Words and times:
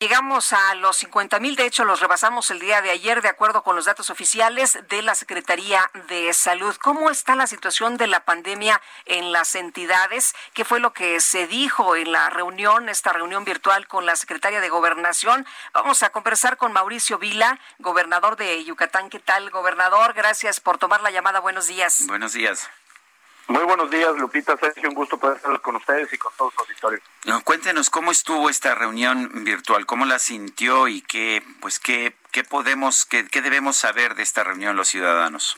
Llegamos 0.00 0.52
a 0.52 0.76
los 0.76 0.96
50 0.98 1.40
mil, 1.40 1.56
de 1.56 1.66
hecho 1.66 1.84
los 1.84 1.98
rebasamos 1.98 2.52
el 2.52 2.60
día 2.60 2.80
de 2.80 2.90
ayer 2.90 3.20
de 3.20 3.30
acuerdo 3.30 3.64
con 3.64 3.74
los 3.74 3.86
datos 3.86 4.10
oficiales 4.10 4.78
de 4.88 5.02
la 5.02 5.16
Secretaría 5.16 5.90
de 6.06 6.32
Salud. 6.34 6.76
¿Cómo 6.76 7.10
está 7.10 7.34
la 7.34 7.48
situación 7.48 7.96
de 7.96 8.06
la 8.06 8.24
pandemia 8.24 8.80
en 9.06 9.32
las 9.32 9.56
entidades? 9.56 10.36
¿Qué 10.54 10.64
fue 10.64 10.78
lo 10.78 10.92
que 10.92 11.18
se 11.18 11.48
dijo 11.48 11.96
en 11.96 12.12
la 12.12 12.30
reunión, 12.30 12.88
esta 12.88 13.12
reunión 13.12 13.44
virtual 13.44 13.88
con 13.88 14.06
la 14.06 14.14
Secretaria 14.14 14.60
de 14.60 14.68
Gobernación? 14.68 15.44
Vamos 15.72 16.04
a 16.04 16.10
conversar 16.10 16.58
con 16.58 16.72
Mauricio 16.72 17.18
Vila, 17.18 17.58
gobernador 17.80 18.36
de 18.36 18.64
Yucatán. 18.64 19.10
¿Qué 19.10 19.18
tal, 19.18 19.50
gobernador? 19.50 20.12
Gracias 20.12 20.60
por 20.60 20.78
tomar 20.78 21.00
la 21.00 21.10
llamada. 21.10 21.40
Buenos 21.40 21.66
días. 21.66 22.04
Buenos 22.06 22.34
días. 22.34 22.70
Muy 23.48 23.64
buenos 23.64 23.90
días, 23.90 24.14
Lupita, 24.18 24.58
Sergio, 24.58 24.90
un 24.90 24.94
gusto 24.94 25.16
poder 25.16 25.38
estar 25.38 25.58
con 25.62 25.74
ustedes 25.76 26.12
y 26.12 26.18
con 26.18 26.30
todos 26.36 26.52
los 26.54 26.68
auditores. 26.68 27.00
cuéntenos 27.44 27.88
cómo 27.88 28.10
estuvo 28.10 28.50
esta 28.50 28.74
reunión 28.74 29.42
virtual, 29.42 29.86
cómo 29.86 30.04
la 30.04 30.18
sintió 30.18 30.86
y 30.86 31.00
qué, 31.00 31.42
pues 31.62 31.80
qué, 31.80 32.14
qué 32.30 32.44
podemos, 32.44 33.06
qué, 33.06 33.26
qué 33.26 33.40
debemos 33.40 33.78
saber 33.78 34.14
de 34.16 34.22
esta 34.22 34.44
reunión 34.44 34.76
los 34.76 34.88
ciudadanos. 34.88 35.56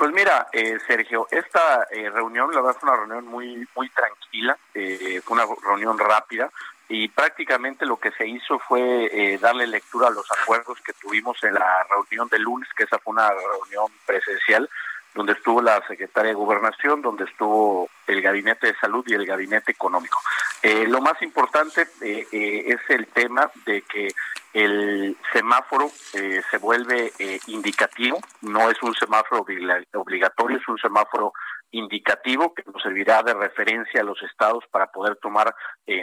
Pues 0.00 0.10
mira, 0.10 0.48
eh, 0.52 0.78
Sergio, 0.88 1.28
esta 1.30 1.86
eh, 1.92 2.10
reunión, 2.10 2.50
la 2.52 2.60
verdad, 2.60 2.80
fue 2.80 2.88
una 2.88 2.98
reunión 2.98 3.26
muy, 3.26 3.68
muy 3.76 3.88
tranquila, 3.90 4.58
eh, 4.74 5.20
fue 5.24 5.34
una 5.34 5.46
reunión 5.62 5.96
rápida 5.96 6.50
y 6.88 7.06
prácticamente 7.06 7.86
lo 7.86 8.00
que 8.00 8.10
se 8.10 8.26
hizo 8.26 8.58
fue 8.58 9.38
darle 9.40 9.68
lectura 9.68 10.08
a 10.08 10.10
los 10.10 10.26
acuerdos 10.32 10.80
que 10.80 10.92
tuvimos 10.94 11.40
en 11.44 11.54
la 11.54 11.86
reunión 11.88 12.28
de 12.28 12.40
lunes, 12.40 12.68
que 12.76 12.82
esa 12.82 12.98
fue 12.98 13.12
una 13.12 13.30
reunión 13.30 13.92
presencial 14.04 14.68
donde 15.14 15.32
estuvo 15.32 15.60
la 15.60 15.84
secretaria 15.86 16.30
de 16.30 16.36
Gobernación, 16.36 17.02
donde 17.02 17.24
estuvo 17.24 17.88
el 18.06 18.22
Gabinete 18.22 18.68
de 18.68 18.78
Salud 18.78 19.04
y 19.06 19.14
el 19.14 19.26
Gabinete 19.26 19.72
Económico. 19.72 20.18
Eh, 20.62 20.86
lo 20.86 21.00
más 21.00 21.20
importante 21.22 21.86
eh, 22.02 22.26
eh, 22.30 22.64
es 22.66 22.80
el 22.88 23.06
tema 23.06 23.50
de 23.64 23.82
que 23.82 24.08
el 24.52 25.16
semáforo 25.32 25.88
se 26.10 26.58
vuelve 26.58 27.12
indicativo, 27.46 28.18
no 28.42 28.68
es 28.68 28.82
un 28.82 28.92
semáforo 28.94 29.46
obligatorio, 29.94 30.56
es 30.56 30.66
un 30.66 30.76
semáforo 30.76 31.32
indicativo 31.70 32.52
que 32.52 32.64
nos 32.66 32.82
servirá 32.82 33.22
de 33.22 33.32
referencia 33.32 34.00
a 34.00 34.04
los 34.04 34.20
estados 34.24 34.64
para 34.72 34.88
poder 34.88 35.14
tomar 35.22 35.54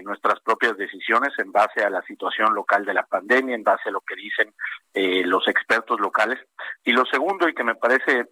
nuestras 0.04 0.40
propias 0.40 0.78
decisiones 0.78 1.34
en 1.40 1.52
base 1.52 1.84
a 1.84 1.90
la 1.90 2.02
situación 2.04 2.56
local 2.56 2.86
de 2.86 2.94
la 2.94 3.06
pandemia, 3.06 3.54
en 3.54 3.64
base 3.64 3.90
a 3.90 3.92
lo 3.92 4.00
que 4.00 4.16
dicen 4.16 4.54
los 4.94 5.46
expertos 5.50 6.00
locales. 6.00 6.40
Y 6.86 6.94
lo 6.94 7.06
segundo, 7.06 7.50
y 7.50 7.54
que 7.54 7.66
me 7.66 7.76
parece 7.76 8.30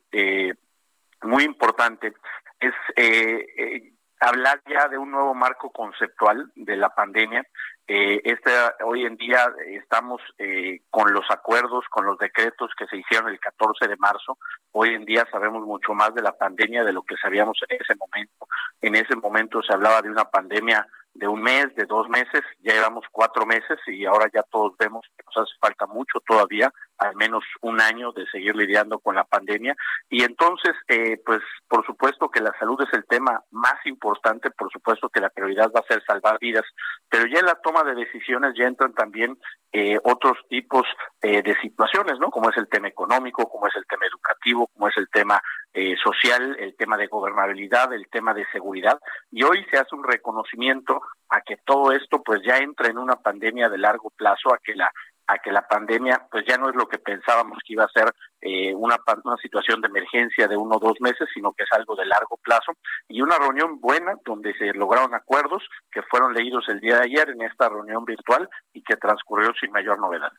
muy 1.26 1.44
importante 1.44 2.14
es 2.60 2.74
eh, 2.96 3.46
eh, 3.58 3.94
hablar 4.20 4.62
ya 4.68 4.88
de 4.88 4.98
un 4.98 5.12
nuevo 5.12 5.34
marco 5.34 5.72
conceptual 5.72 6.52
de 6.56 6.78
la 6.78 6.90
pandemia. 6.90 7.46
Este, 7.88 8.52
hoy 8.84 9.06
en 9.06 9.16
día 9.16 9.48
estamos 9.68 10.20
eh, 10.40 10.82
con 10.90 11.14
los 11.14 11.26
acuerdos, 11.30 11.86
con 11.92 12.06
los 12.06 12.18
decretos 12.18 12.72
que 12.76 12.88
se 12.88 12.98
hicieron 12.98 13.30
el 13.30 13.40
14 13.40 13.88
de 13.88 13.96
marzo. 13.98 14.40
Hoy 14.72 14.96
en 14.96 15.06
día 15.06 15.28
sabemos 15.32 15.64
mucho 15.66 15.94
más 15.94 16.14
de 16.16 16.24
la 16.24 16.32
pandemia 16.32 16.84
de 16.84 16.94
lo 16.94 17.04
que 17.04 17.16
sabíamos 17.18 17.60
en 17.70 17.78
ese 17.80 17.94
momento. 17.96 18.48
En 18.82 18.96
ese 18.96 19.16
momento 19.16 19.62
se 19.62 19.74
hablaba 19.74 20.02
de 20.02 20.10
una 20.10 20.26
pandemia 20.26 20.88
de 21.16 21.28
un 21.28 21.42
mes, 21.42 21.74
de 21.76 21.86
dos 21.86 22.10
meses, 22.10 22.42
ya 22.62 22.74
llevamos 22.74 23.06
cuatro 23.12 23.46
meses 23.46 23.80
y 23.88 24.06
ahora 24.06 24.30
ya 24.34 24.44
todos 24.44 24.74
vemos 24.78 25.06
que 25.18 25.24
nos 25.26 25.48
hace 25.48 25.58
falta 25.60 25.88
mucho 25.88 26.20
todavía, 26.28 26.72
al 26.98 27.16
menos 27.16 27.44
un 27.62 27.80
año 27.80 28.12
de 28.12 28.26
seguir 28.28 28.56
lidiando 28.56 29.00
con 29.00 29.16
la 29.16 29.24
pandemia. 29.24 29.76
Y 30.10 30.24
entonces, 30.24 30.74
eh, 30.90 31.18
pues 31.26 31.42
por 31.70 31.86
supuesto 31.86 32.30
que 32.30 32.42
la 32.42 32.54
salud 32.60 32.78
es 32.82 32.94
el 32.94 33.06
tema 33.06 33.42
más 33.52 33.78
importante, 33.86 34.52
por 34.52 34.70
supuesto 34.72 35.08
que 35.10 35.22
la 35.22 35.30
prioridad 35.30 35.72
va 35.74 35.80
a 35.80 35.94
ser 35.94 36.04
salvar 36.06 36.38
vidas, 36.40 36.66
pero 37.10 37.26
ya 37.28 37.40
en 37.40 37.46
la 37.46 37.62
toma 37.64 37.84
de 37.84 37.96
decisiones 37.96 38.54
ya 38.58 38.66
entran 38.66 38.94
también 38.94 39.38
eh, 39.72 39.98
otros 40.04 40.38
tipos 40.50 40.86
eh, 41.28 41.42
de 41.42 41.56
situaciones, 41.56 42.20
¿no? 42.20 42.30
Como 42.30 42.52
es 42.52 42.58
el 42.58 42.68
tema 42.68 42.88
económico, 42.88 43.50
como 43.50 43.66
es 43.66 43.76
el 43.76 43.88
tema 43.88 44.06
educativo, 44.06 44.68
como 44.68 44.90
es 44.90 44.98
el 44.98 45.10
tema 45.10 45.42
eh, 45.74 45.96
social, 45.98 46.56
el 46.60 46.76
tema 46.76 46.98
de 46.98 47.08
gobernabilidad, 47.08 47.92
el 47.94 48.08
tema 48.10 48.32
de 48.36 48.46
seguridad. 48.52 49.00
Y 49.32 49.42
hoy 49.42 49.66
se 49.72 49.80
hace 49.80 49.96
un 49.96 50.04
reconocimiento 50.04 51.02
a 51.30 51.42
que 51.42 51.58
todo 51.66 51.92
esto 51.94 52.22
pues 52.22 52.44
ya 52.46 52.58
entra 52.58 52.90
en 52.90 53.00
una 53.00 53.16
pandemia 53.16 53.70
de 53.70 53.80
largo 53.80 54.12
plazo, 54.12 54.54
a 54.54 54.60
que 54.60 54.76
la 54.76 54.92
a 55.26 55.40
que 55.40 55.52
la 55.52 55.68
pandemia 55.68 56.28
pues 56.30 56.46
ya 56.48 56.60
no 56.60 56.70
es 56.70 56.76
lo 56.76 56.88
que 56.88 57.00
pensábamos 57.00 57.58
que 57.66 57.74
iba 57.74 57.86
a 57.86 57.90
ser 57.90 58.14
eh, 58.42 58.76
una, 58.76 58.98
una 59.24 59.38
situación 59.38 59.82
de 59.82 59.88
emergencia 59.88 60.48
de 60.48 60.56
uno 60.56 60.76
o 60.76 60.80
dos 60.80 61.02
meses, 61.02 61.28
sino 61.34 61.54
que 61.54 61.64
es 61.64 61.72
algo 61.72 61.96
de 61.96 62.06
largo 62.06 62.38
plazo 62.38 62.74
y 63.08 63.24
una 63.24 63.40
reunión 63.40 63.82
buena 63.82 64.14
donde 64.24 64.54
se 64.60 64.74
lograron 64.74 65.16
acuerdos 65.16 65.64
que 65.92 66.04
fueron 66.04 66.36
leídos 66.36 66.70
el 66.70 66.80
día 66.80 66.98
de 66.98 67.06
ayer 67.06 67.32
en 67.32 67.42
esta 67.42 67.68
reunión 67.68 68.06
virtual 68.06 68.48
y 68.74 68.84
que 68.84 68.98
transcurrió 68.98 69.52
sin 69.60 69.72
mayor 69.72 69.98
novedad. 69.98 70.32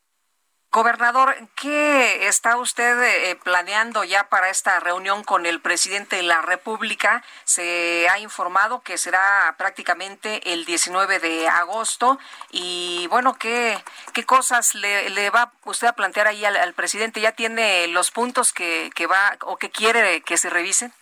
Gobernador, 0.73 1.35
¿qué 1.55 2.29
está 2.29 2.59
usted 2.59 3.03
eh, 3.03 3.37
planeando 3.43 4.05
ya 4.05 4.29
para 4.29 4.51
esta 4.51 4.79
reunión 4.79 5.25
con 5.25 5.47
el 5.47 5.61
presidente 5.61 6.17
de 6.17 6.23
la 6.23 6.43
República? 6.43 7.25
Se 7.45 8.09
ha 8.11 8.19
informado 8.19 8.83
que 8.83 8.99
será 8.99 9.55
prácticamente 9.57 10.53
el 10.53 10.67
19 10.67 11.19
de 11.19 11.49
agosto 11.49 12.19
y 12.51 13.07
bueno, 13.09 13.35
¿qué, 13.39 13.83
qué 14.13 14.27
cosas 14.27 14.75
le, 14.75 15.31
va 15.31 15.53
usted 15.65 15.87
a 15.87 15.95
plantear 15.95 16.27
ahí 16.27 16.45
al, 16.45 16.75
presidente? 16.75 17.23
¿Ya 17.23 17.33
tiene 17.33 17.87
los 17.87 18.11
puntos 18.11 18.53
que, 18.53 18.91
que 18.95 19.07
va 19.07 19.39
o 19.43 19.57
que 19.57 19.71
quiere 19.71 20.21
que 20.21 20.37
se 20.37 20.51
revisen? 20.51 20.93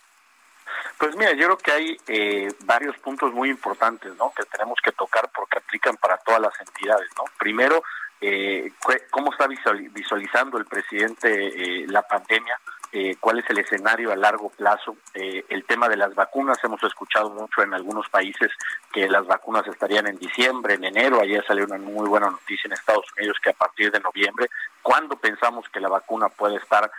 Pues 0.97 1.15
mira, 1.15 1.33
yo 1.33 1.45
creo 1.45 1.57
que 1.57 1.71
hay 1.71 1.97
eh, 2.07 2.53
varios 2.63 2.97
puntos 2.97 3.33
muy 3.33 3.49
importantes, 3.49 4.15
¿no? 4.15 4.31
Que 4.35 4.43
tenemos 4.45 4.79
que 4.83 4.91
tocar 4.93 5.29
porque 5.35 5.57
aplican 5.57 5.97
para 5.97 6.17
todas 6.17 6.41
las 6.41 6.53
entidades, 6.59 7.09
¿no? 7.17 7.25
Primero, 7.37 7.83
eh, 8.21 8.71
cómo 9.11 9.31
está 9.31 9.47
visualizando 9.47 10.57
el 10.57 10.65
presidente 10.65 11.27
eh, 11.29 11.85
la 11.87 12.01
pandemia, 12.01 12.57
eh, 12.91 13.17
cuál 13.19 13.39
es 13.39 13.49
el 13.49 13.59
escenario 13.59 14.11
a 14.11 14.15
largo 14.15 14.49
plazo, 14.49 14.95
eh, 15.13 15.43
el 15.49 15.65
tema 15.65 15.89
de 15.89 15.97
las 15.97 16.15
vacunas, 16.15 16.63
hemos 16.63 16.81
escuchado 16.81 17.29
mucho 17.29 17.61
en 17.61 17.73
algunos 17.73 18.07
países 18.07 18.51
que 18.93 19.09
las 19.09 19.27
vacunas 19.27 19.67
estarían 19.67 20.07
en 20.07 20.17
diciembre, 20.17 20.75
en 20.75 20.85
enero, 20.85 21.19
ayer 21.19 21.45
salió 21.45 21.65
una 21.65 21.77
muy 21.77 22.07
buena 22.07 22.29
noticia 22.29 22.67
en 22.67 22.73
Estados 22.73 23.05
Unidos 23.17 23.37
que 23.43 23.49
a 23.49 23.53
partir 23.53 23.91
de 23.91 23.99
noviembre, 23.99 24.47
¿cuándo 24.81 25.17
pensamos 25.17 25.67
que 25.67 25.81
la 25.81 25.89
vacuna 25.89 26.29
puede 26.29 26.55
estar 26.55 26.89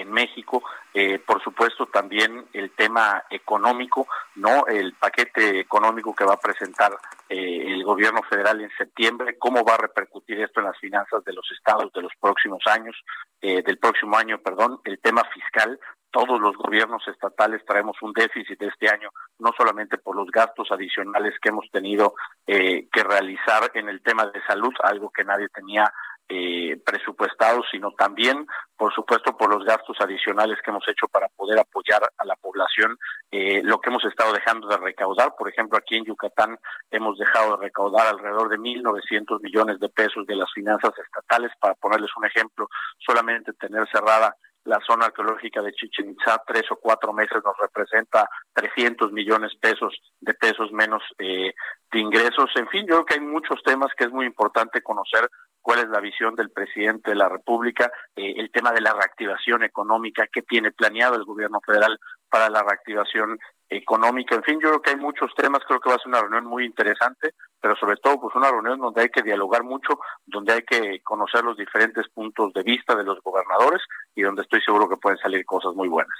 en 0.00 0.10
México, 0.10 0.62
eh, 0.94 1.18
por 1.18 1.42
supuesto 1.42 1.86
también 1.86 2.46
el 2.52 2.70
tema 2.72 3.24
económico, 3.30 4.06
no 4.36 4.66
el 4.66 4.94
paquete 4.94 5.60
económico 5.60 6.14
que 6.14 6.24
va 6.24 6.34
a 6.34 6.40
presentar 6.40 6.92
eh, 7.28 7.72
el 7.74 7.84
gobierno 7.84 8.22
federal 8.22 8.60
en 8.60 8.70
septiembre, 8.76 9.38
cómo 9.38 9.64
va 9.64 9.74
a 9.74 9.78
repercutir 9.78 10.40
esto 10.40 10.60
en 10.60 10.66
las 10.66 10.78
finanzas 10.78 11.24
de 11.24 11.32
los 11.32 11.50
estados 11.50 11.92
de 11.92 12.02
los 12.02 12.12
próximos 12.20 12.62
años, 12.66 12.96
eh, 13.40 13.62
del 13.62 13.78
próximo 13.78 14.16
año, 14.16 14.38
perdón, 14.38 14.80
el 14.84 14.98
tema 15.00 15.22
fiscal. 15.32 15.78
Todos 16.10 16.38
los 16.38 16.54
gobiernos 16.56 17.06
estatales 17.08 17.64
traemos 17.64 17.96
un 18.02 18.12
déficit 18.12 18.60
este 18.60 18.90
año, 18.90 19.08
no 19.38 19.50
solamente 19.56 19.96
por 19.96 20.14
los 20.14 20.30
gastos 20.30 20.70
adicionales 20.70 21.32
que 21.40 21.48
hemos 21.48 21.70
tenido 21.70 22.14
que 22.44 23.02
realizar 23.02 23.70
en 23.72 23.88
el 23.88 24.02
tema 24.02 24.26
de 24.26 24.42
salud, 24.42 24.74
algo 24.82 25.08
que 25.08 25.24
nadie 25.24 25.48
tenía 25.48 25.90
eh, 26.34 26.80
presupuestados, 26.82 27.66
sino 27.70 27.90
también, 27.92 28.46
por 28.74 28.90
supuesto, 28.94 29.36
por 29.36 29.54
los 29.54 29.66
gastos 29.66 29.98
adicionales 30.00 30.56
que 30.64 30.70
hemos 30.70 30.88
hecho 30.88 31.06
para 31.08 31.28
poder 31.28 31.58
apoyar 31.58 32.00
a 32.16 32.24
la 32.24 32.36
población, 32.36 32.96
eh, 33.30 33.60
lo 33.62 33.78
que 33.78 33.90
hemos 33.90 34.02
estado 34.06 34.32
dejando 34.32 34.66
de 34.66 34.78
recaudar. 34.78 35.34
Por 35.36 35.50
ejemplo, 35.50 35.76
aquí 35.76 35.96
en 35.96 36.06
Yucatán 36.06 36.58
hemos 36.90 37.18
dejado 37.18 37.58
de 37.58 37.64
recaudar 37.64 38.06
alrededor 38.06 38.48
de 38.48 38.56
1.900 38.56 39.42
millones 39.42 39.78
de 39.78 39.90
pesos 39.90 40.26
de 40.26 40.36
las 40.36 40.50
finanzas 40.54 40.92
estatales. 40.98 41.52
Para 41.60 41.74
ponerles 41.74 42.10
un 42.16 42.24
ejemplo, 42.24 42.66
solamente 42.98 43.52
tener 43.52 43.86
cerrada 43.92 44.34
la 44.64 44.78
zona 44.86 45.06
arqueológica 45.06 45.60
de 45.60 45.72
Chichen 45.72 46.12
Itza, 46.12 46.42
tres 46.46 46.64
o 46.70 46.76
cuatro 46.76 47.12
meses 47.12 47.42
nos 47.44 47.56
representa 47.58 48.26
300 48.54 49.12
millones 49.12 49.52
pesos 49.60 50.00
de 50.20 50.32
pesos 50.34 50.72
menos 50.72 51.02
eh, 51.18 51.52
de 51.90 51.98
ingresos. 51.98 52.50
En 52.54 52.68
fin, 52.68 52.86
yo 52.86 52.94
creo 52.94 53.04
que 53.04 53.14
hay 53.14 53.20
muchos 53.20 53.62
temas 53.62 53.90
que 53.96 54.04
es 54.04 54.10
muy 54.10 54.24
importante 54.24 54.80
conocer 54.80 55.28
cuál 55.62 55.78
es 55.78 55.88
la 55.88 56.00
visión 56.00 56.34
del 56.34 56.50
presidente 56.50 57.10
de 57.10 57.16
la 57.16 57.28
República, 57.28 57.90
eh, 58.16 58.34
el 58.36 58.50
tema 58.50 58.72
de 58.72 58.80
la 58.80 58.92
reactivación 58.92 59.62
económica, 59.62 60.28
qué 60.30 60.42
tiene 60.42 60.72
planeado 60.72 61.14
el 61.14 61.24
gobierno 61.24 61.60
federal 61.64 61.98
para 62.28 62.50
la 62.50 62.62
reactivación 62.62 63.38
económica, 63.68 64.34
en 64.34 64.42
fin, 64.42 64.54
yo 64.60 64.68
creo 64.68 64.82
que 64.82 64.90
hay 64.90 64.96
muchos 64.96 65.34
temas, 65.34 65.62
creo 65.66 65.80
que 65.80 65.88
va 65.88 65.96
a 65.96 65.98
ser 65.98 66.08
una 66.08 66.20
reunión 66.20 66.44
muy 66.44 66.66
interesante, 66.66 67.34
pero 67.60 67.76
sobre 67.76 67.96
todo 67.96 68.20
pues 68.20 68.34
una 68.34 68.50
reunión 68.50 68.78
donde 68.80 69.02
hay 69.02 69.08
que 69.08 69.22
dialogar 69.22 69.62
mucho, 69.62 69.98
donde 70.26 70.52
hay 70.52 70.62
que 70.62 71.00
conocer 71.02 71.44
los 71.44 71.56
diferentes 71.56 72.08
puntos 72.10 72.52
de 72.52 72.62
vista 72.62 72.94
de 72.94 73.04
los 73.04 73.22
gobernadores 73.22 73.80
y 74.14 74.22
donde 74.22 74.42
estoy 74.42 74.60
seguro 74.60 74.88
que 74.88 74.96
pueden 74.96 75.18
salir 75.18 75.44
cosas 75.46 75.74
muy 75.74 75.88
buenas. 75.88 76.16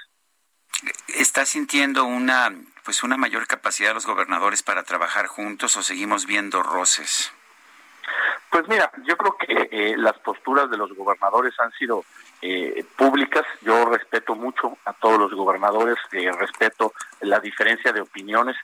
¿Está 1.07 1.45
sintiendo 1.45 2.05
una 2.05 2.51
pues 2.83 3.03
una 3.03 3.17
mayor 3.17 3.47
capacidad 3.47 3.89
de 3.89 3.93
los 3.95 4.05
gobernadores 4.05 4.61
para 4.61 4.83
trabajar 4.83 5.27
juntos 5.27 5.77
o 5.77 5.83
seguimos 5.83 6.25
viendo 6.25 6.63
roces? 6.63 7.31
Pues 8.53 8.67
mira, 8.67 8.91
yo 9.07 9.17
creo 9.17 9.35
que 9.35 9.69
eh, 9.71 9.97
las 9.97 10.15
posturas 10.19 10.69
de 10.69 10.77
los 10.77 10.93
gobernadores 10.93 11.59
han 11.59 11.71
sido 11.71 12.05
eh, 12.39 12.85
públicas. 12.95 13.41
Yo 13.63 13.85
respeto 13.85 14.35
mucho 14.35 14.77
a 14.85 14.93
todos 14.93 15.17
los 15.17 15.33
gobernadores, 15.33 15.95
eh, 16.11 16.31
respeto 16.31 16.93
la 17.21 17.39
diferencia 17.39 17.91
de 17.91 18.01
opiniones. 18.01 18.55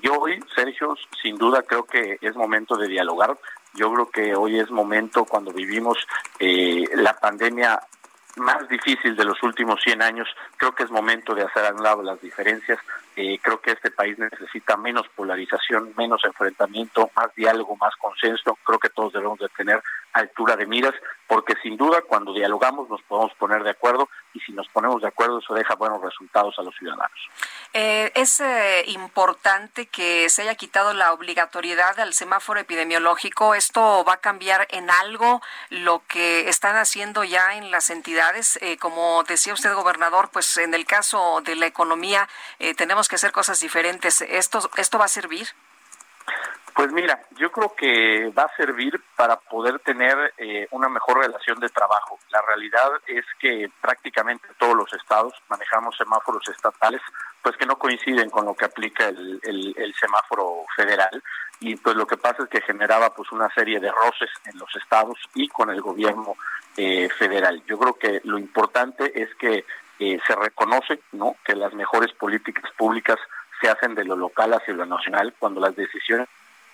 yo 0.00 0.14
hoy, 0.18 0.42
Sergio, 0.54 0.96
sin 1.22 1.36
duda 1.36 1.60
creo 1.60 1.84
que 1.84 2.16
es 2.22 2.34
momento 2.34 2.74
de 2.78 2.88
dialogar. 2.88 3.36
Yo 3.74 3.92
creo 3.92 4.10
que 4.10 4.34
hoy 4.34 4.58
es 4.58 4.70
momento 4.70 5.26
cuando 5.26 5.52
vivimos 5.52 5.98
la 6.40 7.12
pandemia 7.12 7.82
más 8.36 8.68
difícil 8.68 9.16
de 9.16 9.24
los 9.24 9.42
últimos 9.42 9.80
100 9.82 10.02
años. 10.02 10.28
Creo 10.56 10.74
que 10.74 10.82
es 10.82 10.90
momento 10.90 11.34
de 11.34 11.42
hacer 11.42 11.66
a 11.66 11.74
un 11.74 11.82
lado 11.82 12.02
las 12.02 12.20
diferencias. 12.20 12.78
Eh, 13.16 13.38
creo 13.40 13.60
que 13.60 13.72
este 13.72 13.90
país 13.90 14.18
necesita 14.18 14.76
menos 14.76 15.08
polarización, 15.14 15.92
menos 15.96 16.24
enfrentamiento, 16.24 17.10
más 17.14 17.34
diálogo, 17.34 17.76
más 17.76 17.94
consenso. 17.96 18.58
Creo 18.64 18.78
que 18.78 18.90
todos 18.90 19.12
debemos 19.12 19.38
de 19.38 19.48
tener 19.50 19.80
altura 20.14 20.56
de 20.56 20.66
miras, 20.66 20.94
porque 21.26 21.54
sin 21.62 21.76
duda 21.76 22.02
cuando 22.02 22.32
dialogamos 22.32 22.88
nos 22.88 23.02
podemos 23.02 23.34
poner 23.34 23.62
de 23.62 23.70
acuerdo 23.70 24.08
y 24.32 24.40
si 24.40 24.52
nos 24.52 24.68
ponemos 24.68 25.02
de 25.02 25.08
acuerdo 25.08 25.38
eso 25.38 25.54
deja 25.54 25.74
buenos 25.74 26.00
resultados 26.00 26.54
a 26.58 26.62
los 26.62 26.74
ciudadanos. 26.76 27.18
Eh, 27.72 28.12
es 28.14 28.40
eh, 28.40 28.84
importante 28.86 29.86
que 29.86 30.28
se 30.30 30.42
haya 30.42 30.54
quitado 30.54 30.94
la 30.94 31.12
obligatoriedad 31.12 31.98
al 31.98 32.14
semáforo 32.14 32.60
epidemiológico. 32.60 33.54
¿Esto 33.54 34.04
va 34.04 34.14
a 34.14 34.20
cambiar 34.20 34.68
en 34.70 34.90
algo 34.90 35.42
lo 35.70 36.02
que 36.06 36.48
están 36.48 36.76
haciendo 36.76 37.24
ya 37.24 37.56
en 37.56 37.72
las 37.72 37.90
entidades? 37.90 38.58
Eh, 38.62 38.76
como 38.78 39.24
decía 39.24 39.52
usted, 39.52 39.74
gobernador, 39.74 40.30
pues 40.32 40.56
en 40.58 40.74
el 40.74 40.86
caso 40.86 41.40
de 41.44 41.56
la 41.56 41.66
economía 41.66 42.28
tenemos 42.76 43.08
que 43.08 43.16
hacer 43.16 43.32
cosas 43.32 43.58
diferentes. 43.60 44.20
¿Esto, 44.20 44.70
esto 44.76 44.98
va 44.98 45.06
a 45.06 45.08
servir? 45.08 45.48
Pues 46.74 46.92
mira, 46.92 47.22
yo 47.38 47.52
creo 47.52 47.72
que 47.76 48.32
va 48.36 48.42
a 48.42 48.56
servir 48.56 49.00
para 49.14 49.36
poder 49.36 49.78
tener 49.78 50.34
eh, 50.38 50.66
una 50.72 50.88
mejor 50.88 51.18
relación 51.18 51.60
de 51.60 51.68
trabajo. 51.68 52.18
La 52.30 52.42
realidad 52.42 52.90
es 53.06 53.24
que 53.38 53.70
prácticamente 53.80 54.48
todos 54.58 54.74
los 54.74 54.92
estados 54.92 55.32
manejamos 55.48 55.96
semáforos 55.96 56.42
estatales, 56.48 57.00
pues 57.42 57.56
que 57.56 57.66
no 57.66 57.78
coinciden 57.78 58.28
con 58.28 58.46
lo 58.46 58.54
que 58.54 58.64
aplica 58.64 59.06
el, 59.06 59.40
el, 59.44 59.94
semáforo 59.94 60.64
federal 60.74 61.22
y 61.60 61.76
pues 61.76 61.94
lo 61.94 62.08
que 62.08 62.16
pasa 62.16 62.42
es 62.42 62.48
que 62.48 62.60
generaba 62.62 63.14
pues 63.14 63.30
una 63.30 63.48
serie 63.54 63.78
de 63.78 63.92
roces 63.92 64.30
en 64.46 64.58
los 64.58 64.74
estados 64.74 65.16
y 65.34 65.46
con 65.46 65.70
el 65.70 65.80
gobierno 65.80 66.34
eh, 66.76 67.08
federal. 67.08 67.62
Yo 67.68 67.78
creo 67.78 67.94
que 67.94 68.20
lo 68.24 68.36
importante 68.36 69.22
es 69.22 69.32
que 69.36 69.64
eh, 70.00 70.18
se 70.26 70.34
reconoce, 70.34 71.00
¿no? 71.12 71.36
Que 71.44 71.54
las 71.54 71.72
mejores 71.72 72.12
políticas 72.14 72.68
públicas 72.76 73.18
se 73.60 73.68
hacen 73.68 73.94
de 73.94 74.04
lo 74.04 74.16
local 74.16 74.52
hacia 74.54 74.74
lo 74.74 74.84
nacional 74.84 75.32
cuando 75.38 75.60
las 75.60 75.76
decisiones 75.76 76.28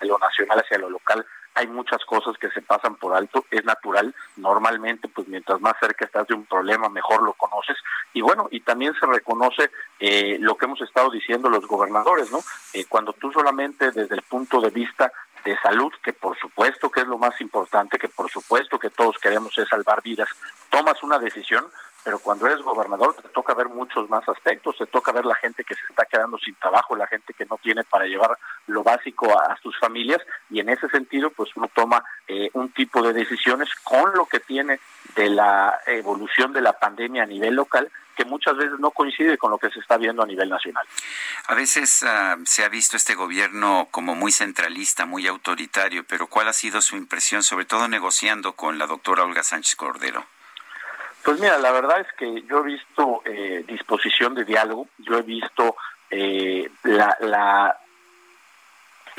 lo 0.07 0.17
nacional 0.17 0.59
hacia 0.59 0.77
lo 0.77 0.89
local 0.89 1.25
hay 1.53 1.67
muchas 1.67 2.03
cosas 2.05 2.37
que 2.37 2.49
se 2.51 2.61
pasan 2.61 2.95
por 2.95 3.15
alto, 3.15 3.45
es 3.51 3.63
natural, 3.65 4.15
normalmente 4.37 5.07
pues 5.07 5.27
mientras 5.27 5.59
más 5.59 5.73
cerca 5.79 6.05
estás 6.05 6.27
de 6.27 6.33
un 6.33 6.45
problema 6.45 6.89
mejor 6.89 7.23
lo 7.23 7.33
conoces 7.33 7.77
y 8.13 8.21
bueno, 8.21 8.47
y 8.51 8.61
también 8.61 8.93
se 8.99 9.05
reconoce 9.05 9.69
eh, 9.99 10.37
lo 10.39 10.55
que 10.55 10.65
hemos 10.65 10.81
estado 10.81 11.09
diciendo 11.09 11.49
los 11.49 11.67
gobernadores, 11.67 12.31
¿no? 12.31 12.39
Eh, 12.73 12.85
cuando 12.87 13.13
tú 13.13 13.31
solamente 13.31 13.91
desde 13.91 14.15
el 14.15 14.21
punto 14.21 14.61
de 14.61 14.69
vista 14.69 15.11
de 15.43 15.57
salud, 15.59 15.91
que 16.03 16.13
por 16.13 16.37
supuesto 16.37 16.89
que 16.89 17.01
es 17.01 17.07
lo 17.07 17.17
más 17.17 17.39
importante, 17.41 17.97
que 17.97 18.09
por 18.09 18.29
supuesto 18.29 18.79
que 18.79 18.89
todos 18.89 19.17
queremos 19.17 19.57
es 19.57 19.67
salvar 19.67 20.01
vidas, 20.01 20.29
tomas 20.69 21.01
una 21.03 21.19
decisión, 21.19 21.65
pero 22.03 22.19
cuando 22.19 22.47
eres 22.47 22.61
gobernador 22.61 23.15
te 23.15 23.29
toca 23.29 23.53
ver 23.53 23.69
muchos 23.69 24.09
más 24.09 24.27
aspectos, 24.27 24.77
te 24.77 24.87
toca 24.87 25.11
ver 25.11 25.25
la 25.25 25.35
gente 25.35 25.63
que 25.63 25.75
se 25.75 25.81
está 25.89 26.05
quedando 26.05 26.37
sin 26.37 26.55
trabajo, 26.55 26.95
la 26.95 27.07
gente 27.07 27.33
que 27.33 27.45
no 27.45 27.57
tiene 27.57 27.83
para 27.83 28.05
llevar 28.05 28.37
lo 28.71 28.83
básico 28.83 29.37
a, 29.37 29.57
sus 29.61 29.77
familias 29.79 30.21
y 30.49 30.59
en 30.59 30.69
ese 30.69 30.87
sentido 30.89 31.29
pues 31.29 31.49
uno 31.55 31.69
toma 31.73 32.03
eh, 32.27 32.49
un 32.53 32.71
tipo 32.71 33.01
de 33.01 33.13
decisiones 33.13 33.69
con 33.83 34.13
lo 34.13 34.25
que 34.25 34.39
tiene 34.39 34.79
de 35.15 35.29
la 35.29 35.79
evolución 35.87 36.53
de 36.53 36.61
la 36.61 36.73
pandemia 36.73 37.23
a 37.23 37.27
nivel 37.27 37.55
local 37.55 37.91
que 38.15 38.25
muchas 38.25 38.57
veces 38.57 38.79
no 38.79 38.91
coincide 38.91 39.37
con 39.37 39.51
lo 39.51 39.57
que 39.57 39.69
se 39.69 39.79
está 39.79 39.97
viendo 39.97 40.21
a 40.21 40.25
nivel 40.25 40.49
nacional. 40.49 40.85
A 41.47 41.55
veces 41.55 42.03
ah, 42.03 42.37
se 42.43 42.63
ha 42.63 42.69
visto 42.69 42.97
este 42.97 43.15
gobierno 43.15 43.87
como 43.91 44.15
muy 44.15 44.31
centralista, 44.31 45.05
muy 45.05 45.27
autoritario, 45.27 46.03
pero 46.03 46.27
¿cuál 46.27 46.47
ha 46.47 46.53
sido 46.53 46.81
su 46.81 46.97
impresión, 46.97 47.43
sobre 47.43 47.65
todo 47.65 47.87
negociando 47.87 48.53
con 48.53 48.77
la 48.77 48.87
doctora 48.87 49.23
Olga 49.23 49.43
Sánchez 49.43 49.75
Cordero? 49.75 50.25
Pues 51.23 51.39
mira, 51.39 51.57
la 51.57 51.71
verdad 51.71 52.01
es 52.01 52.07
que 52.17 52.43
yo 52.43 52.59
he 52.59 52.63
visto 52.63 53.21
eh, 53.25 53.63
disposición 53.67 54.33
de 54.33 54.43
diálogo, 54.43 54.87
yo 54.97 55.19
he 55.19 55.21
visto 55.21 55.75
eh, 56.09 56.69
la, 56.83 57.15
la, 57.21 57.77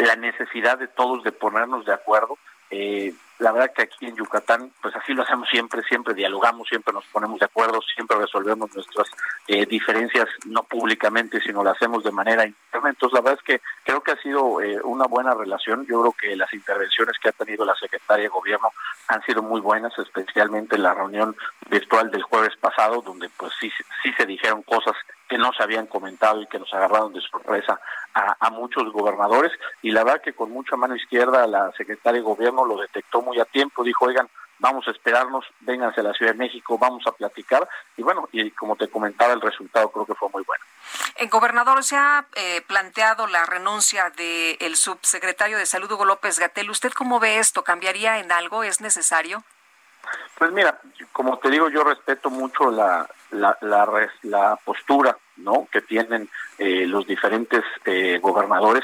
la, 0.06 0.16
necesidad 0.16 0.78
de 0.78 0.88
todos 0.88 1.22
de 1.24 1.32
ponernos 1.32 1.84
de 1.84 1.92
acuerdo. 1.92 2.38
Eh, 2.70 3.12
la 3.38 3.50
verdad 3.50 3.72
que 3.74 3.82
aquí 3.82 4.06
en 4.06 4.16
Yucatán, 4.16 4.70
pues 4.80 4.94
así 4.94 5.12
lo 5.12 5.24
hacemos 5.24 5.48
siempre, 5.48 5.82
siempre 5.82 6.14
dialogamos, 6.14 6.68
siempre 6.68 6.94
nos 6.94 7.04
ponemos 7.06 7.40
de 7.40 7.46
acuerdo, 7.46 7.80
siempre 7.94 8.16
resolvemos 8.16 8.72
nuestras 8.74 9.08
eh, 9.48 9.66
diferencias, 9.66 10.28
no 10.46 10.62
públicamente, 10.62 11.40
sino 11.40 11.64
lo 11.64 11.70
hacemos 11.70 12.04
de 12.04 12.12
manera 12.12 12.46
interna. 12.46 12.90
Entonces, 12.90 13.14
la 13.14 13.20
verdad 13.20 13.40
es 13.40 13.44
que 13.44 13.60
creo 13.84 14.00
que 14.00 14.12
ha 14.12 14.22
sido 14.22 14.60
eh, 14.60 14.80
una 14.84 15.06
buena 15.06 15.34
relación. 15.34 15.84
Yo 15.86 16.00
creo 16.00 16.12
que 16.12 16.36
las 16.36 16.52
intervenciones 16.54 17.16
que 17.20 17.30
ha 17.30 17.32
tenido 17.32 17.64
la 17.64 17.74
secretaria 17.74 18.24
de 18.24 18.28
Gobierno 18.28 18.70
han 19.08 19.22
sido 19.24 19.42
muy 19.42 19.60
buenas, 19.60 19.92
especialmente 19.98 20.76
en 20.76 20.84
la 20.84 20.94
reunión 20.94 21.36
virtual 21.68 22.10
del 22.12 22.22
jueves 22.22 22.56
pasado, 22.60 23.02
donde 23.02 23.28
pues 23.36 23.52
sí, 23.60 23.72
sí 24.02 24.12
se 24.16 24.24
dijeron 24.24 24.62
cosas 24.62 24.94
que 25.32 25.38
no 25.38 25.50
se 25.54 25.62
habían 25.62 25.86
comentado 25.86 26.42
y 26.42 26.46
que 26.46 26.58
nos 26.58 26.70
agarraron 26.74 27.14
de 27.14 27.22
sorpresa 27.22 27.80
a, 28.12 28.50
muchos 28.50 28.92
gobernadores 28.92 29.50
y 29.80 29.90
la 29.90 30.04
verdad 30.04 30.20
que 30.20 30.34
con 30.34 30.50
mucha 30.50 30.76
mano 30.76 30.94
izquierda 30.94 31.46
la 31.46 31.72
secretaria 31.72 32.20
de 32.20 32.26
gobierno 32.26 32.66
lo 32.66 32.76
detectó 32.76 33.22
muy 33.22 33.40
a 33.40 33.46
tiempo, 33.46 33.82
dijo, 33.82 34.04
oigan, 34.04 34.28
vamos 34.58 34.86
a 34.86 34.90
esperarnos, 34.90 35.46
vénganse 35.60 36.00
a 36.00 36.04
la 36.04 36.12
Ciudad 36.12 36.32
de 36.32 36.38
México, 36.38 36.76
vamos 36.76 37.06
a 37.06 37.12
platicar 37.12 37.66
y 37.96 38.02
bueno, 38.02 38.28
y 38.30 38.50
como 38.50 38.76
te 38.76 38.90
comentaba, 38.90 39.32
el 39.32 39.40
resultado 39.40 39.90
creo 39.90 40.04
que 40.04 40.14
fue 40.14 40.28
muy 40.28 40.44
bueno. 40.46 40.62
El 41.16 41.30
gobernador 41.30 41.82
se 41.82 41.96
ha 41.96 42.26
eh, 42.34 42.60
planteado 42.66 43.26
la 43.26 43.46
renuncia 43.46 44.10
del 44.10 44.76
subsecretario 44.76 45.56
de 45.56 45.64
Salud 45.64 45.90
Hugo 45.90 46.04
López 46.04 46.38
Gatel. 46.38 46.68
¿Usted 46.68 46.92
cómo 46.92 47.20
ve 47.20 47.38
esto? 47.38 47.64
¿Cambiaría 47.64 48.18
en 48.18 48.32
algo? 48.32 48.64
¿Es 48.64 48.82
necesario? 48.82 49.42
Pues 50.38 50.52
mira, 50.52 50.80
como 51.12 51.38
te 51.38 51.50
digo, 51.50 51.68
yo 51.68 51.84
respeto 51.84 52.30
mucho 52.30 52.70
la, 52.70 53.08
la, 53.30 53.56
la, 54.22 54.56
postura 54.64 55.16
¿no? 55.36 55.68
que 55.70 55.82
tienen 55.82 56.28
eh, 56.58 56.86
los 56.86 57.06
diferentes 57.06 57.62
eh, 57.84 58.18
gobernadores. 58.20 58.82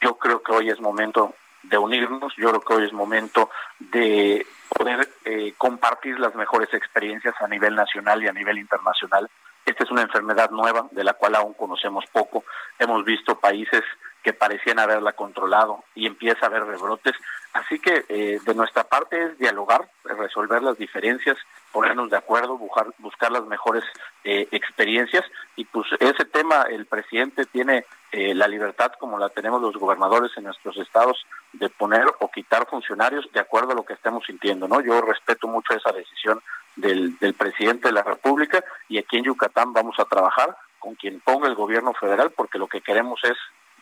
Yo 0.00 0.16
creo 0.16 0.42
que 0.42 0.52
hoy 0.52 0.70
es 0.70 0.80
momento 0.80 1.34
de 1.62 1.78
unirnos, 1.78 2.34
yo 2.36 2.48
creo 2.50 2.60
que 2.60 2.74
hoy 2.74 2.84
es 2.84 2.92
momento 2.92 3.50
de 3.78 4.46
poder 4.68 5.08
eh, 5.24 5.54
compartir 5.56 6.18
las 6.18 6.34
mejores 6.34 6.72
experiencias 6.74 7.34
a 7.40 7.48
nivel 7.48 7.74
nacional 7.74 8.22
y 8.22 8.28
a 8.28 8.32
nivel 8.32 8.58
internacional. 8.58 9.28
Esta 9.64 9.84
es 9.84 9.90
una 9.90 10.02
enfermedad 10.02 10.50
nueva 10.50 10.86
de 10.92 11.02
la 11.02 11.14
cual 11.14 11.34
aún 11.34 11.54
conocemos 11.54 12.04
poco. 12.12 12.44
Hemos 12.78 13.04
visto 13.04 13.38
países 13.38 13.82
que 14.26 14.32
parecían 14.32 14.80
haberla 14.80 15.12
controlado 15.12 15.84
y 15.94 16.04
empieza 16.04 16.40
a 16.42 16.48
haber 16.48 16.64
rebrotes. 16.64 17.14
Así 17.52 17.78
que 17.78 18.04
eh, 18.08 18.40
de 18.44 18.54
nuestra 18.56 18.82
parte 18.82 19.22
es 19.22 19.38
dialogar, 19.38 19.88
resolver 20.02 20.64
las 20.64 20.76
diferencias, 20.76 21.36
ponernos 21.70 22.10
de 22.10 22.16
acuerdo, 22.16 22.58
buscar, 22.58 22.88
buscar 22.98 23.30
las 23.30 23.44
mejores 23.44 23.84
eh, 24.24 24.48
experiencias 24.50 25.24
y 25.54 25.64
pues 25.66 25.86
ese 26.00 26.24
tema 26.24 26.62
el 26.62 26.86
presidente 26.86 27.46
tiene 27.46 27.84
eh, 28.10 28.34
la 28.34 28.48
libertad 28.48 28.90
como 28.98 29.16
la 29.16 29.28
tenemos 29.28 29.62
los 29.62 29.76
gobernadores 29.76 30.32
en 30.36 30.42
nuestros 30.42 30.76
estados 30.78 31.24
de 31.52 31.68
poner 31.68 32.06
o 32.18 32.28
quitar 32.28 32.66
funcionarios 32.68 33.30
de 33.32 33.38
acuerdo 33.38 33.70
a 33.70 33.76
lo 33.76 33.84
que 33.84 33.92
estemos 33.92 34.24
sintiendo, 34.26 34.66
¿no? 34.66 34.80
Yo 34.80 35.00
respeto 35.02 35.46
mucho 35.46 35.72
esa 35.72 35.92
decisión 35.92 36.42
del, 36.74 37.16
del 37.20 37.34
presidente 37.34 37.86
de 37.86 37.94
la 37.94 38.02
República 38.02 38.64
y 38.88 38.98
aquí 38.98 39.18
en 39.18 39.24
Yucatán 39.24 39.72
vamos 39.72 39.94
a 40.00 40.04
trabajar 40.04 40.56
con 40.80 40.96
quien 40.96 41.20
ponga 41.20 41.46
el 41.46 41.54
gobierno 41.54 41.94
federal 41.94 42.32
porque 42.36 42.58
lo 42.58 42.66
que 42.66 42.80
queremos 42.80 43.20
es 43.22 43.36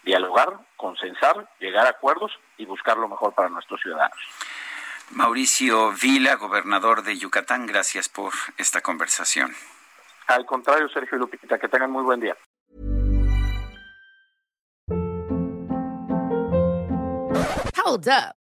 dialogar, 0.04 0.58
consensar, 0.76 1.48
llegar 1.58 1.86
a 1.86 1.90
acuerdos 1.90 2.32
y 2.56 2.66
buscar 2.66 2.96
lo 2.96 3.08
mejor 3.08 3.34
para 3.34 3.48
nuestros 3.48 3.80
ciudadanos. 3.80 4.18
Mauricio 5.10 5.92
Vila, 5.92 6.36
gobernador 6.36 7.02
de 7.02 7.16
Yucatán, 7.18 7.66
gracias 7.66 8.08
por 8.08 8.32
esta 8.56 8.80
conversación. 8.80 9.54
Al 10.26 10.46
contrario, 10.46 10.88
Sergio 10.88 11.18
Lupita, 11.18 11.58
que 11.58 11.68
tengan 11.68 11.90
muy 11.90 12.02
buen 12.02 12.20
día. 12.20 12.36
Hold 17.84 18.08
up. 18.08 18.43